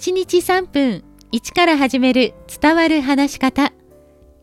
[0.00, 3.70] 1日3分1から始める伝わる話し方。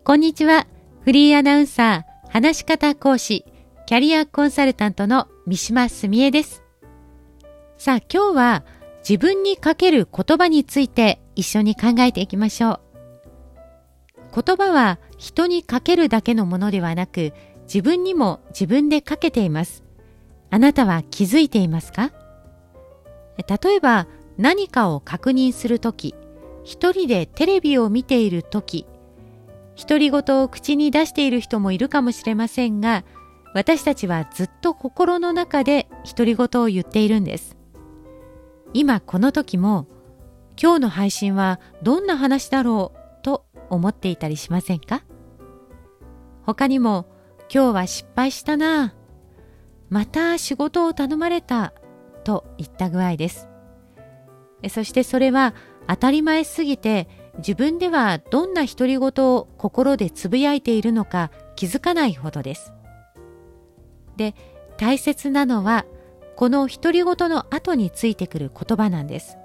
[0.04, 0.68] こんにちは。
[1.02, 3.44] フリーアナウンサー、話し方講師、
[3.88, 6.62] キャリアコンサルタントの三島澄江です。
[7.80, 8.66] さあ今日は
[9.00, 12.80] 自分にかける言葉について一緒に考えていきましょう。
[14.40, 17.34] 言葉は人にかけるだけのものではなく
[17.64, 19.84] 自分にも自分でかけています。
[20.52, 22.12] あなたは気づいていますか？
[23.38, 26.16] 例えば何かを確認するとき、
[26.64, 28.86] 一人でテレビを見ているとき、
[29.80, 33.04] 独り言を口に出している人もいるかもしれませんが、
[33.54, 37.58] 私たちはずっと心の中で独り言を言っているんです。
[38.74, 39.88] 今この時も、
[40.62, 45.04] 今日の配信はどんな話だろうと思っていたりしませんか？
[46.44, 47.08] 他にも、
[47.54, 48.94] 今日は失敗したな
[49.90, 51.74] また仕事を頼まれた
[52.24, 53.48] といった具合です。
[54.70, 55.54] そしてそれは
[55.88, 62.74] 当たり前すぎて自分ではどんな独り言を心でつぶやいているのか気づかないほどです。
[64.18, 64.34] で、
[64.78, 65.86] 大切なのは
[66.36, 69.38] この独り言の後についてくる言葉なんです。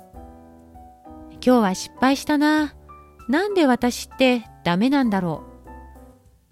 [1.45, 2.75] 今日は失敗したな。
[3.29, 5.45] なんで私ってダメなんだろ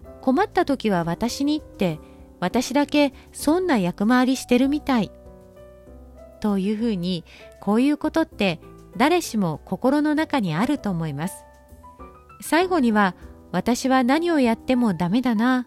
[0.03, 0.21] う。
[0.21, 1.99] 困った時は私にって
[2.39, 5.11] 私だけそんな役回りしてるみたい。
[6.41, 7.23] というふうに
[7.61, 8.59] こういうことって
[8.97, 11.45] 誰しも心の中にあると思います。
[12.41, 13.15] 最後には
[13.51, 15.65] 私は何をやってもダメだな。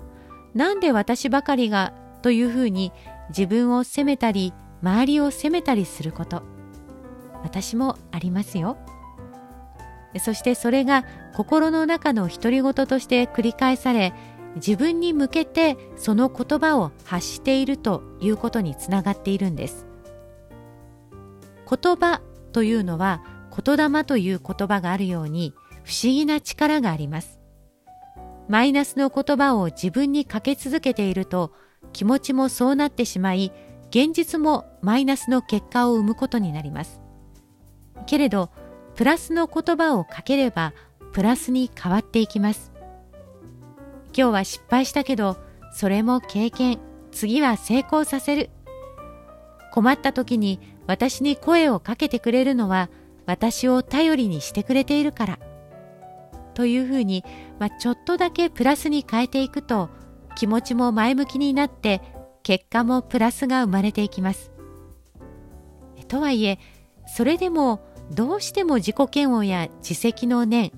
[0.54, 2.92] なんで私ばかりがというふうに
[3.30, 4.52] 自分を責めたり
[4.82, 6.42] 周りを責めたりすること。
[7.42, 8.76] 私もありますよ。
[10.18, 14.14] そしてそれが心の中の独り言として繰り返され
[14.56, 19.86] 自分に向けてその言葉を発しているということにつながっているんです。
[21.68, 22.20] 言葉
[22.52, 27.40] というのは言霊という言葉があるように不思議な力があります。
[28.48, 31.52] マイナスの言葉を自分にかけ続けていると
[31.92, 33.52] 気持ちもそうなってしまい
[33.88, 37.00] 現実もマイナスの結果を生むことになります。
[38.06, 38.50] けれど
[38.94, 40.74] プラスの言葉をかければ
[41.12, 42.72] プラスに変わっていきます。
[44.16, 45.38] 今日は失敗したけど
[45.72, 46.78] それも経験
[47.10, 48.50] 次は成功させる
[49.72, 52.90] 困った時に私に声をかけてくれるのは
[53.26, 55.38] 私を頼りにしてくれているから。
[56.54, 57.24] というふうに、
[57.58, 59.90] まあ、ちょっとだけプラスに変えていくと
[60.36, 62.00] 気持ちも前向きになって
[62.42, 64.52] 結果もプラスが生まれていきます。
[66.06, 66.58] とはいえ、
[67.06, 67.80] それでも
[68.12, 70.70] どうしても自己嫌悪や自責の念、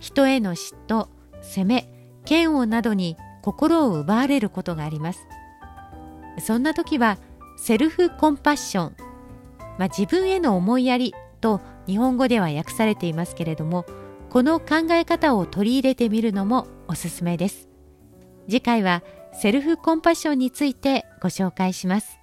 [0.00, 1.08] 人への嫉妬、
[1.40, 1.88] 責め、
[2.28, 5.20] 嫌悪などに心を奪われることがあります。
[6.40, 7.18] そんな時は
[7.56, 8.96] セルフコンパッション
[9.78, 13.84] まあ、自分への思いやりと日本語では訳されていますけれども
[14.30, 17.68] この考え方を取り入れてみるのもおすすめです。
[18.48, 19.02] 次回は
[19.34, 22.21] セルフコンパッションについてご紹介します。